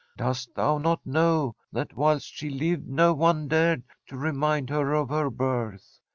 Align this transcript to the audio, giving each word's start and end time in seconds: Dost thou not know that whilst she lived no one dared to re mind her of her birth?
Dost 0.17 0.55
thou 0.55 0.79
not 0.79 1.05
know 1.05 1.55
that 1.71 1.95
whilst 1.95 2.33
she 2.33 2.49
lived 2.49 2.87
no 2.87 3.13
one 3.13 3.47
dared 3.47 3.83
to 4.07 4.17
re 4.17 4.31
mind 4.31 4.71
her 4.71 4.93
of 4.93 5.09
her 5.09 5.29
birth? 5.29 5.99